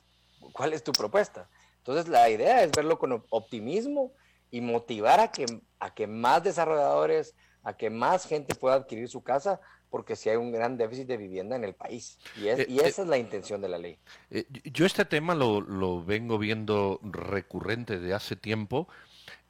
¿cuál 0.51 0.73
es 0.73 0.83
tu 0.83 0.93
propuesta? 0.93 1.47
Entonces 1.77 2.07
la 2.07 2.27
idea 2.27 2.63
es 2.63 2.71
verlo 2.71 2.97
con 2.97 3.23
optimismo 3.29 4.13
y 4.49 4.61
motivar 4.61 5.19
a 5.19 5.31
que, 5.31 5.45
a 5.79 5.93
que 5.93 6.07
más 6.07 6.43
desarrolladores, 6.43 7.35
a 7.69 7.77
que 7.77 7.89
más 7.91 8.25
gente 8.25 8.55
pueda 8.55 8.75
adquirir 8.75 9.07
su 9.07 9.21
casa, 9.21 9.61
porque 9.91 10.15
si 10.15 10.29
hay 10.29 10.37
un 10.37 10.51
gran 10.51 10.75
déficit 10.75 11.07
de 11.07 11.17
vivienda 11.17 11.55
en 11.55 11.63
el 11.63 11.75
país. 11.75 12.17
Y, 12.35 12.47
es, 12.47 12.59
eh, 12.59 12.65
y 12.67 12.79
esa 12.79 13.01
eh, 13.01 13.05
es 13.05 13.09
la 13.09 13.17
intención 13.17 13.61
de 13.61 13.69
la 13.69 13.77
ley. 13.77 13.99
Eh, 14.31 14.45
yo 14.63 14.85
este 14.87 15.05
tema 15.05 15.35
lo, 15.35 15.61
lo, 15.61 16.03
vengo 16.03 16.39
viendo 16.39 16.99
recurrente 17.03 17.99
de 17.99 18.13
hace 18.13 18.35
tiempo. 18.35 18.87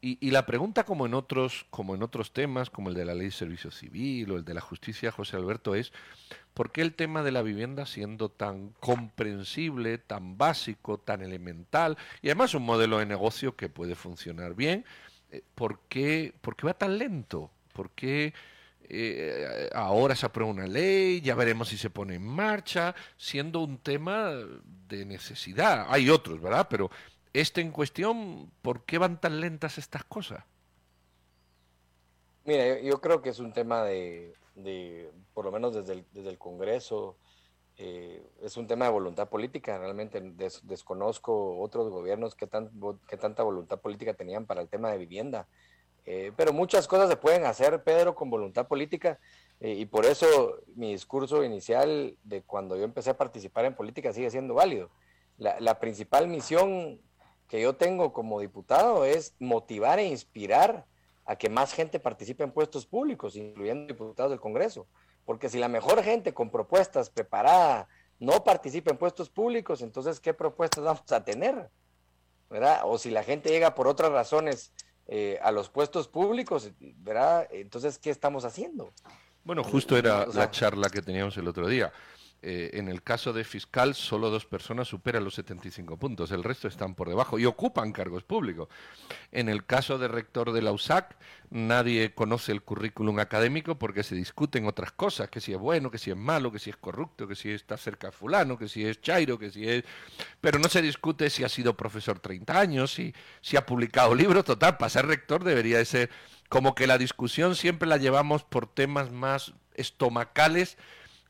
Y, 0.02 0.18
y, 0.26 0.32
la 0.32 0.46
pregunta, 0.46 0.84
como 0.84 1.06
en, 1.06 1.14
otros, 1.14 1.66
como 1.70 1.96
en 1.96 2.04
otros 2.04 2.34
temas, 2.34 2.70
como 2.70 2.90
el 2.90 2.96
de 2.96 3.06
la 3.06 3.16
ley 3.16 3.28
de 3.28 3.32
servicio 3.32 3.72
civil 3.72 4.32
o 4.32 4.38
el 4.38 4.46
de 4.46 4.54
la 4.54 4.62
justicia, 4.62 5.12
José 5.12 5.38
Alberto, 5.38 5.76
es 5.76 5.94
¿por 6.54 6.72
qué 6.72 6.82
el 6.82 6.94
tema 6.94 7.24
de 7.24 7.32
la 7.32 7.42
vivienda 7.42 7.86
siendo 7.86 8.30
tan 8.30 8.70
comprensible, 8.82 9.98
tan 9.98 10.38
básico, 10.38 11.00
tan 11.00 11.22
elemental, 11.22 11.98
y 12.22 12.28
además 12.28 12.54
un 12.54 12.64
modelo 12.64 13.00
de 13.00 13.06
negocio 13.06 13.56
que 13.56 13.70
puede 13.70 13.96
funcionar 13.96 14.56
bien, 14.56 14.86
¿por 15.56 15.80
qué, 15.90 16.34
por 16.42 16.56
qué 16.56 16.68
va 16.68 16.74
tan 16.74 16.98
lento? 16.98 17.52
¿Por 17.80 17.92
qué 17.92 18.34
eh, 18.90 19.70
ahora 19.74 20.14
se 20.14 20.26
aprueba 20.26 20.52
una 20.52 20.68
ley, 20.68 21.22
ya 21.22 21.34
veremos 21.34 21.70
si 21.70 21.78
se 21.78 21.90
pone 21.90 22.16
en 22.16 22.28
marcha, 22.28 22.94
siendo 23.16 23.62
un 23.62 23.78
tema 23.78 24.34
de 24.90 25.06
necesidad? 25.06 25.86
Hay 25.88 26.10
otros, 26.10 26.42
¿verdad? 26.42 26.68
Pero 26.70 26.92
este 27.32 27.62
en 27.62 27.72
cuestión, 27.72 28.52
¿por 28.62 28.84
qué 28.84 28.98
van 28.98 29.22
tan 29.22 29.40
lentas 29.40 29.78
estas 29.78 30.04
cosas? 30.04 30.44
Mira, 32.44 32.82
yo, 32.82 33.00
creo 33.00 33.22
que 33.22 33.30
es 33.30 33.40
un 33.40 33.54
tema 33.54 33.86
de, 33.86 34.36
por 35.34 35.46
lo 35.46 35.54
menos 35.54 35.74
desde 35.74 36.04
el, 36.30 36.38
Congreso, 36.38 37.16
eh, 37.78 38.22
es 38.42 38.58
un 38.58 38.68
tema 38.68 38.88
de 38.88 38.92
voluntad 38.92 39.30
política. 39.30 39.78
Realmente 39.78 40.20
des, 40.20 40.68
desconozco 40.68 41.62
otros 41.62 41.90
gobiernos 41.90 42.36
que 42.36 42.46
tanta 42.46 43.44
voluntad 43.44 43.80
política 43.80 44.16
tenían 44.16 44.46
para 44.46 44.60
el 44.60 44.68
tema 44.68 44.92
de 44.92 44.98
vivienda. 44.98 45.48
Eh, 46.06 46.32
pero 46.36 46.54
muchas 46.54 46.88
cosas 46.88 47.10
se 47.10 47.18
pueden 47.18 47.46
hacer, 47.46 47.84
Pedro, 47.84 48.16
con 48.16 48.30
voluntad 48.30 48.68
política. 48.68 49.20
Eh, 49.60 49.74
y 49.74 49.86
por 49.86 50.06
eso 50.06 50.62
mi 50.76 50.92
discurso 50.92 51.44
inicial 51.44 52.16
de 52.24 52.42
cuando 52.42 52.78
yo 52.78 52.84
empecé 52.84 53.12
a 53.12 53.18
participar 53.18 53.66
en 53.66 53.76
política 53.76 54.14
sigue 54.14 54.32
siendo 54.32 54.54
válido. 54.54 54.90
La, 55.38 55.80
principal 55.80 56.28
misión 56.28 57.00
que 57.48 57.62
yo 57.62 57.76
tengo 57.76 58.12
como 58.12 58.42
diputado 58.42 59.06
es 59.06 59.36
motivar 59.40 59.98
e 60.00 60.06
inspirar 60.06 60.86
a 61.26 61.38
que 61.38 61.50
más 61.50 61.74
gente 61.74 61.98
participe 62.00 62.44
en 62.44 62.52
puestos 62.52 62.86
públicos, 62.86 63.38
incluyendo 63.38 63.88
diputados 63.88 64.32
del 64.32 64.42
Congreso. 64.42 64.88
Porque 65.24 65.48
si 65.48 65.58
la 65.58 65.70
mejor 65.70 66.04
gente 66.04 66.34
con 66.34 66.50
propuestas 66.50 67.10
preparada 67.10 67.88
no 68.20 68.44
participa 68.44 68.92
en 68.92 68.98
puestos 68.98 69.30
públicos, 69.30 69.82
entonces 69.82 70.20
¿qué 70.20 70.34
propuestas 70.34 70.84
vamos 70.84 71.10
a 71.10 71.24
tener? 71.24 71.70
¿verdad? 72.50 72.82
O 72.86 72.98
si 72.98 73.12
la 73.12 73.24
gente 73.24 73.50
llega 73.50 73.76
por 73.76 73.88
otras 73.88 74.12
razones 74.12 74.74
eh, 75.12 75.40
a 75.42 75.52
los 75.52 75.70
puestos 75.70 76.08
públicos, 76.08 76.70
¿verdad? 76.80 77.48
Entonces, 77.50 77.98
¿qué 77.98 78.12
estamos 78.12 78.46
haciendo? 78.46 78.94
Bueno, 79.44 79.64
justo 79.64 79.98
era 79.98 80.26
o 80.28 80.32
sea, 80.32 80.42
la 80.42 80.52
charla 80.52 80.88
que 80.90 81.02
teníamos 81.02 81.36
el 81.38 81.48
otro 81.48 81.68
día. 81.68 81.92
Eh, 82.42 82.70
en 82.74 82.88
el 82.88 83.04
caso 83.04 83.34
de 83.34 83.44
fiscal, 83.44 83.96
solo 83.96 84.30
dos 84.30 84.46
personas 84.46 84.88
superan 84.88 85.26
los 85.26 85.36
75 85.36 85.98
puntos, 85.98 86.32
el 86.32 86.42
resto 86.42 86.70
están 86.70 86.96
por 86.96 87.10
debajo 87.10 87.38
y 87.38 87.46
ocupan 87.46 87.92
cargos 87.92 88.24
públicos. 88.24 88.70
En 89.34 89.50
el 89.50 89.66
caso 89.66 89.98
de 89.98 90.08
rector 90.08 90.54
de 90.54 90.62
la 90.62 90.72
USAC, 90.72 91.18
nadie 91.50 92.14
conoce 92.14 92.54
el 92.54 92.62
currículum 92.62 93.20
académico 93.20 93.78
porque 93.78 94.04
se 94.04 94.16
discuten 94.16 94.68
otras 94.68 94.94
cosas, 94.94 95.30
que 95.30 95.42
si 95.42 95.52
es 95.52 95.60
bueno, 95.60 95.92
que 95.92 95.98
si 95.98 96.12
es 96.12 96.16
malo, 96.16 96.50
que 96.50 96.60
si 96.60 96.70
es 96.70 96.78
corrupto, 96.78 97.28
que 97.28 97.36
si 97.36 97.52
está 97.52 97.76
cerca 97.76 98.08
de 98.08 98.14
fulano, 98.14 98.58
que 98.58 98.70
si 98.70 98.86
es 98.86 99.02
chairo, 99.02 99.38
que 99.38 99.52
si 99.52 99.68
es... 99.68 99.84
Pero 100.40 100.60
no 100.60 100.70
se 100.70 100.82
discute 100.82 101.30
si 101.30 101.44
ha 101.44 101.50
sido 101.50 101.76
profesor 101.76 102.20
30 102.20 102.58
años, 102.58 102.94
si, 102.94 103.14
si 103.42 103.58
ha 103.58 103.66
publicado 103.66 104.16
libros, 104.16 104.46
total, 104.46 104.78
para 104.78 104.90
ser 104.90 105.08
rector 105.08 105.44
debería 105.44 105.78
de 105.78 105.86
ser 105.86 106.10
como 106.48 106.74
que 106.74 106.88
la 106.88 106.98
discusión 106.98 107.56
siempre 107.56 107.90
la 107.90 107.98
llevamos 107.98 108.44
por 108.44 108.66
temas 108.66 109.12
más 109.12 109.54
estomacales 109.76 110.78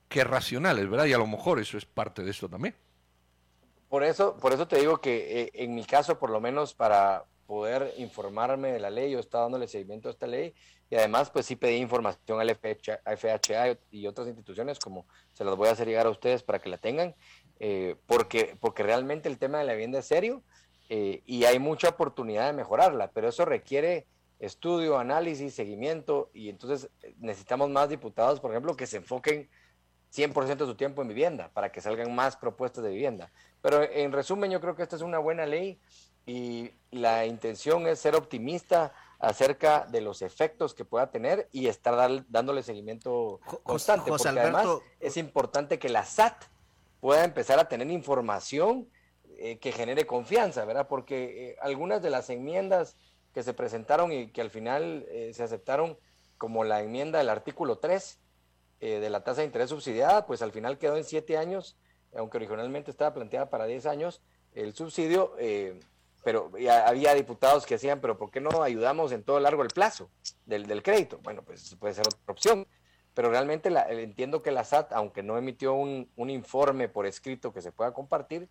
que 0.09 0.23
racionales, 0.23 0.89
¿verdad? 0.89 1.05
Y 1.05 1.13
a 1.13 1.17
lo 1.17 1.27
mejor 1.27 1.59
eso 1.59 1.77
es 1.77 1.85
parte 1.85 2.23
de 2.23 2.31
esto 2.31 2.49
también. 2.49 2.75
Por 3.87 4.03
eso, 4.03 4.35
por 4.37 4.53
eso 4.53 4.67
te 4.67 4.79
digo 4.79 4.99
que 4.99 5.41
eh, 5.41 5.51
en 5.53 5.73
mi 5.73 5.85
caso, 5.85 6.19
por 6.19 6.29
lo 6.29 6.41
menos 6.41 6.73
para 6.73 7.25
poder 7.47 7.93
informarme 7.97 8.71
de 8.71 8.79
la 8.79 8.89
ley, 8.89 9.11
yo 9.11 9.19
estaba 9.19 9.45
dándole 9.45 9.67
seguimiento 9.67 10.07
a 10.07 10.11
esta 10.11 10.27
ley 10.27 10.53
y 10.89 10.95
además 10.95 11.31
pues 11.31 11.47
sí 11.47 11.55
pedí 11.55 11.77
información 11.77 12.39
al 12.39 12.55
FHA, 12.55 12.99
FHA 13.17 13.77
y 13.89 14.05
otras 14.05 14.27
instituciones 14.27 14.77
como 14.77 15.07
se 15.33 15.43
las 15.43 15.55
voy 15.55 15.67
a 15.67 15.71
hacer 15.71 15.87
llegar 15.87 16.05
a 16.05 16.11
ustedes 16.11 16.43
para 16.43 16.59
que 16.59 16.69
la 16.69 16.77
tengan, 16.77 17.15
eh, 17.59 17.95
porque, 18.05 18.55
porque 18.59 18.83
realmente 18.83 19.29
el 19.29 19.39
tema 19.39 19.57
de 19.59 19.65
la 19.65 19.73
vivienda 19.73 19.99
es 19.99 20.05
serio 20.05 20.43
eh, 20.89 21.23
y 21.25 21.45
hay 21.45 21.57
mucha 21.57 21.89
oportunidad 21.89 22.45
de 22.45 22.53
mejorarla, 22.53 23.09
pero 23.11 23.29
eso 23.29 23.45
requiere 23.45 24.05
estudio, 24.39 24.99
análisis, 24.99 25.55
seguimiento 25.55 26.29
y 26.33 26.49
entonces 26.49 26.89
necesitamos 27.17 27.71
más 27.71 27.89
diputados, 27.89 28.39
por 28.39 28.51
ejemplo, 28.51 28.75
que 28.75 28.85
se 28.85 28.97
enfoquen 28.97 29.49
100% 30.13 30.57
de 30.57 30.65
su 30.65 30.75
tiempo 30.75 31.01
en 31.01 31.07
vivienda 31.07 31.49
para 31.53 31.71
que 31.71 31.81
salgan 31.81 32.13
más 32.13 32.35
propuestas 32.35 32.83
de 32.83 32.89
vivienda. 32.89 33.31
Pero 33.61 33.83
en 33.83 34.11
resumen, 34.11 34.51
yo 34.51 34.61
creo 34.61 34.75
que 34.75 34.83
esta 34.83 34.95
es 34.95 35.01
una 35.01 35.19
buena 35.19 35.45
ley 35.45 35.79
y 36.25 36.71
la 36.91 37.25
intención 37.25 37.87
es 37.87 37.99
ser 37.99 38.15
optimista 38.15 38.93
acerca 39.19 39.85
de 39.85 40.01
los 40.01 40.21
efectos 40.21 40.73
que 40.73 40.85
pueda 40.85 41.11
tener 41.11 41.47
y 41.51 41.67
estar 41.67 41.95
dar, 41.95 42.23
dándole 42.29 42.63
seguimiento 42.63 43.39
constante. 43.63 44.09
José 44.09 44.29
porque 44.29 44.39
Alberto... 44.39 44.57
además 44.57 44.83
es 44.99 45.17
importante 45.17 45.77
que 45.77 45.89
la 45.89 46.05
SAT 46.05 46.45
pueda 46.99 47.23
empezar 47.23 47.59
a 47.59 47.67
tener 47.67 47.89
información 47.91 48.87
eh, 49.37 49.57
que 49.59 49.71
genere 49.71 50.05
confianza, 50.05 50.65
¿verdad? 50.65 50.87
Porque 50.87 51.49
eh, 51.49 51.57
algunas 51.61 52.01
de 52.01 52.09
las 52.09 52.29
enmiendas 52.29 52.97
que 53.33 53.43
se 53.43 53.53
presentaron 53.53 54.11
y 54.11 54.31
que 54.31 54.41
al 54.41 54.49
final 54.49 55.05
eh, 55.09 55.31
se 55.33 55.43
aceptaron 55.43 55.97
como 56.37 56.63
la 56.63 56.81
enmienda 56.81 57.19
del 57.19 57.29
artículo 57.29 57.77
3 57.77 58.19
eh, 58.79 58.99
de 58.99 59.09
la 59.09 59.23
tasa 59.23 59.41
de 59.41 59.47
interés 59.47 59.69
subsidiada, 59.69 60.25
pues 60.25 60.41
al 60.41 60.51
final 60.51 60.77
quedó 60.77 60.97
en 60.97 61.03
siete 61.03 61.37
años, 61.37 61.77
aunque 62.15 62.37
originalmente 62.37 62.91
estaba 62.91 63.13
planteada 63.13 63.49
para 63.49 63.65
10 63.65 63.85
años 63.85 64.21
el 64.53 64.73
subsidio, 64.73 65.35
eh, 65.37 65.79
pero 66.23 66.51
había 66.85 67.13
diputados 67.13 67.65
que 67.65 67.75
decían, 67.75 68.01
pero 68.01 68.17
¿por 68.17 68.31
qué 68.31 68.41
no 68.41 68.63
ayudamos 68.63 69.11
en 69.11 69.23
todo 69.23 69.39
largo 69.39 69.63
el 69.63 69.69
plazo 69.69 70.09
del, 70.45 70.65
del 70.65 70.83
crédito? 70.83 71.19
Bueno, 71.23 71.43
pues 71.43 71.75
puede 71.79 71.93
ser 71.93 72.07
otra 72.07 72.33
opción 72.33 72.67
pero 73.19 73.31
realmente 73.31 73.69
entiendo 74.01 74.41
que 74.41 74.49
la 74.49 74.63
SAT, 74.63 74.93
aunque 74.93 75.23
no 75.23 75.37
emitió 75.37 75.73
un, 75.73 76.09
un 76.15 76.29
informe 76.29 76.87
por 76.87 77.05
escrito 77.05 77.51
que 77.51 77.61
se 77.61 77.73
pueda 77.73 77.93
compartir, 77.93 78.47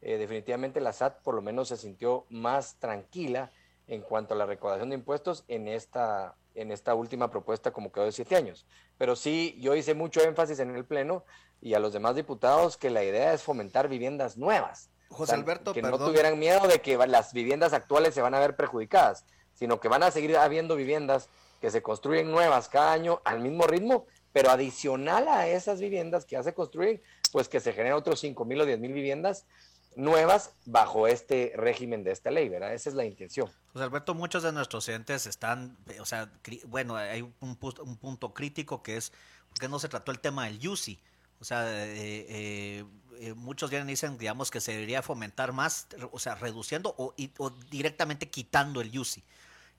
eh, 0.00 0.16
definitivamente 0.16 0.80
la 0.80 0.92
SAT 0.92 1.22
por 1.22 1.34
lo 1.34 1.42
menos 1.42 1.66
se 1.68 1.76
sintió 1.76 2.24
más 2.28 2.76
tranquila 2.76 3.50
en 3.88 4.00
cuanto 4.02 4.34
a 4.34 4.36
la 4.36 4.46
recaudación 4.46 4.90
de 4.90 4.94
impuestos 4.94 5.44
en 5.48 5.66
esta, 5.66 6.36
en 6.54 6.70
esta 6.72 6.94
última 6.94 7.30
propuesta 7.30 7.72
como 7.72 7.92
quedó 7.92 8.04
de 8.04 8.12
siete 8.12 8.36
años. 8.36 8.66
Pero 8.98 9.16
sí, 9.16 9.56
yo 9.60 9.74
hice 9.74 9.94
mucho 9.94 10.20
énfasis 10.22 10.58
en 10.58 10.74
el 10.74 10.84
Pleno 10.84 11.24
y 11.60 11.74
a 11.74 11.78
los 11.78 11.92
demás 11.92 12.16
diputados 12.16 12.76
que 12.76 12.90
la 12.90 13.04
idea 13.04 13.32
es 13.32 13.42
fomentar 13.42 13.88
viviendas 13.88 14.36
nuevas. 14.36 14.90
José 15.08 15.34
Alberto, 15.34 15.72
que 15.72 15.82
no 15.82 15.98
tuvieran 15.98 16.38
miedo 16.38 16.66
de 16.66 16.80
que 16.80 16.96
las 17.06 17.32
viviendas 17.32 17.72
actuales 17.72 18.14
se 18.14 18.22
van 18.22 18.34
a 18.34 18.40
ver 18.40 18.56
perjudicadas, 18.56 19.24
sino 19.54 19.78
que 19.78 19.88
van 19.88 20.02
a 20.02 20.10
seguir 20.10 20.36
habiendo 20.36 20.74
viviendas 20.74 21.28
que 21.60 21.70
se 21.70 21.82
construyen 21.82 22.30
nuevas 22.30 22.68
cada 22.68 22.92
año 22.92 23.20
al 23.24 23.40
mismo 23.40 23.66
ritmo, 23.66 24.06
pero 24.32 24.50
adicional 24.50 25.28
a 25.28 25.46
esas 25.46 25.80
viviendas 25.80 26.24
que 26.24 26.32
ya 26.32 26.42
se 26.42 26.54
construyen, 26.54 27.02
pues 27.30 27.48
que 27.48 27.60
se 27.60 27.72
generen 27.72 27.92
otros 27.92 28.20
5 28.20 28.44
mil 28.44 28.60
o 28.62 28.66
10 28.66 28.80
mil 28.80 28.92
viviendas 28.92 29.46
nuevas 29.96 30.52
bajo 30.64 31.06
este 31.06 31.52
régimen 31.56 32.04
de 32.04 32.12
esta 32.12 32.30
ley, 32.30 32.48
¿verdad? 32.48 32.74
Esa 32.74 32.90
es 32.90 32.94
la 32.94 33.04
intención. 33.04 33.48
José 33.72 33.84
Alberto, 33.84 34.14
muchos 34.14 34.42
de 34.42 34.52
nuestros 34.52 34.88
entes 34.88 35.26
están, 35.26 35.76
o 36.00 36.04
sea, 36.04 36.30
bueno, 36.66 36.96
hay 36.96 37.22
un, 37.22 37.34
un, 37.40 37.96
punto 37.96 38.34
crítico 38.34 38.82
que 38.82 38.96
es, 38.96 39.12
porque 39.48 39.68
no 39.68 39.78
se 39.78 39.88
trató 39.88 40.12
el 40.12 40.20
tema 40.20 40.46
del 40.46 40.66
UCI? 40.66 41.00
O 41.40 41.44
sea, 41.44 41.68
eh, 41.68 42.26
eh, 42.28 42.84
eh, 43.18 43.34
muchos 43.34 43.70
vienen 43.70 43.88
y 43.88 43.92
dicen, 43.92 44.16
digamos, 44.16 44.50
que 44.50 44.60
se 44.60 44.72
debería 44.72 45.02
fomentar 45.02 45.52
más, 45.52 45.88
o 46.12 46.18
sea, 46.18 46.36
reduciendo 46.36 46.94
o, 46.98 47.14
o 47.38 47.50
directamente 47.70 48.30
quitando 48.30 48.80
el 48.80 48.96
UCI. 48.96 49.24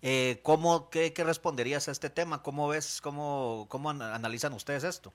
Eh, 0.06 0.42
¿cómo, 0.44 0.90
qué, 0.90 1.14
responderías 1.16 1.88
a 1.88 1.92
este 1.92 2.10
tema? 2.10 2.44
¿Cómo 2.44 2.68
ves, 2.68 3.00
cómo, 3.00 3.68
cómo 3.70 3.90
analizan 3.90 4.52
ustedes 4.52 4.84
esto? 4.84 5.14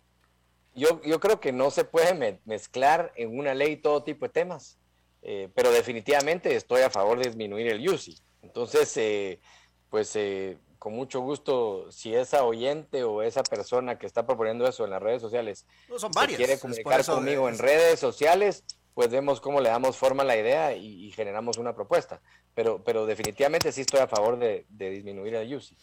Yo, 0.75 1.03
yo 1.03 1.21
creo 1.21 1.41
que 1.41 1.53
no 1.53 1.71
se 1.71 1.85
puede 1.85 2.41
mezclar 2.47 3.13
en 3.15 3.39
una 3.39 3.53
ley 3.53 3.77
todo 3.77 4.03
tipo 4.03 4.25
de 4.25 4.31
temas, 4.31 4.79
eh, 5.23 5.49
pero 5.55 5.71
definitivamente 5.71 6.55
estoy 6.55 6.83
a 6.83 6.91
favor 6.91 7.19
de 7.19 7.29
disminuir 7.29 7.69
el 7.69 7.89
UCI. 7.89 8.19
Entonces, 8.43 8.97
eh, 8.97 9.41
pues 9.91 10.15
eh, 10.17 10.59
con 10.79 10.93
mucho 10.93 11.21
gusto, 11.21 11.91
si 11.91 12.15
esa 12.15 12.45
oyente 12.45 13.03
o 13.03 13.23
esa 13.23 13.43
persona 13.43 13.99
que 13.99 14.07
está 14.07 14.27
proponiendo 14.27 14.67
eso 14.67 14.85
en 14.85 14.91
las 14.91 15.03
redes 15.03 15.21
sociales 15.21 15.67
son 15.97 16.13
quiere 16.13 16.59
comunicar 16.59 17.05
conmigo 17.05 17.49
en 17.49 17.59
redes 17.59 17.99
sociales, 17.99 18.65
pues 18.95 19.11
vemos 19.11 19.41
cómo 19.41 19.61
le 19.61 19.69
damos 19.69 19.97
forma 19.97 20.23
a 20.23 20.27
la 20.27 20.37
idea 20.37 20.75
y, 20.75 21.11
generamos 21.13 21.59
una 21.59 21.75
propuesta. 21.75 22.21
Pero, 22.55 22.83
pero 22.83 23.07
definitivamente 23.07 23.73
sí 23.73 23.83
estoy 23.83 24.01
a 24.01 24.09
favor 24.09 24.39
de, 24.39 24.67
disminuir 24.69 25.35
el 25.35 25.55
UCI. 25.55 25.77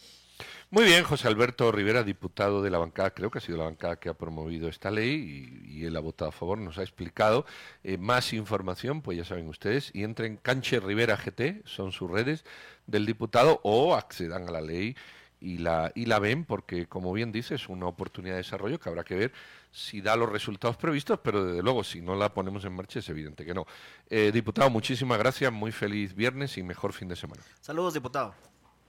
Muy 0.70 0.86
bien, 0.86 1.04
José 1.04 1.28
Alberto 1.28 1.72
Rivera, 1.72 2.04
diputado 2.04 2.62
de 2.62 2.70
la 2.70 2.78
bancada, 2.78 3.12
creo 3.12 3.32
que 3.32 3.38
ha 3.38 3.42
sido 3.42 3.58
la 3.58 3.66
bancada 3.66 3.98
que 3.98 4.10
ha 4.10 4.14
promovido 4.14 4.68
esta 4.68 4.92
ley 4.92 5.62
y, 5.68 5.86
él 5.86 5.96
ha 5.96 6.00
votado 6.00 6.30
a 6.30 6.32
favor, 6.32 6.58
nos 6.58 6.78
ha 6.78 6.82
explicado. 6.82 7.46
Eh, 7.84 7.98
más 7.98 8.34
información, 8.34 9.02
pues 9.02 9.18
ya 9.18 9.26
saben 9.26 9.48
ustedes, 9.48 9.92
y 9.94 10.04
entren 10.04 10.38
Canche 10.38 10.80
Rivera 10.80 11.16
GT, 11.16 11.62
son 11.66 11.92
sus 11.92 12.10
redes 12.10 12.44
del 12.88 13.06
diputado, 13.06 13.60
o 13.64 13.96
accedan 13.96 14.48
a 14.50 14.52
la 14.52 14.62
ley 14.62 14.96
y 15.40 15.60
la, 15.60 15.92
y 15.96 16.06
la 16.06 16.20
ven, 16.20 16.44
porque 16.44 16.88
como 16.88 17.14
bien 17.14 17.32
dice, 17.32 17.56
es 17.56 17.70
una 17.70 17.86
oportunidad 17.86 18.34
de 18.34 18.40
desarrollo 18.40 18.80
que 18.80 18.90
habrá 18.90 19.04
que 19.04 19.16
ver 19.16 19.34
si 19.72 20.02
da 20.02 20.16
los 20.16 20.30
resultados 20.30 20.78
previstos, 20.78 21.20
pero 21.22 21.46
desde 21.46 21.62
luego 21.62 21.84
si 21.84 22.02
no 22.02 22.16
la 22.16 22.34
ponemos 22.34 22.64
en 22.66 22.74
marcha 22.74 23.00
es 23.00 23.10
evidente 23.10 23.46
que 23.46 23.54
no. 23.54 23.66
Eh, 24.10 24.32
diputado, 24.34 24.70
muchísimas 24.70 25.20
gracias, 25.20 25.52
muy 25.52 25.72
feliz 25.72 26.16
viernes 26.16 26.58
y 26.58 26.64
mejor 26.64 26.94
fin 26.94 27.08
de 27.08 27.16
semana. 27.16 27.44
Saludos, 27.62 27.94
diputado. 27.94 28.34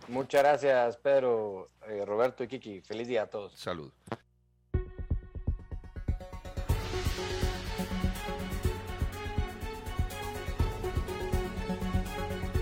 Muchas 0.09 0.43
gracias, 0.43 0.97
Pedro, 0.99 1.71
eh, 1.89 2.05
Roberto 2.05 2.45
y 2.45 2.49
Kiki. 2.49 2.81
Feliz 2.81 3.09
día 3.09 3.23
a 3.23 3.27
todos. 3.27 3.53
Salud. 3.59 3.93